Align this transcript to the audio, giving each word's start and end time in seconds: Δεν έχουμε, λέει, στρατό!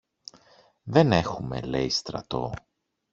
Δεν 0.83 1.11
έχουμε, 1.11 1.61
λέει, 1.61 1.89
στρατό! 1.89 2.53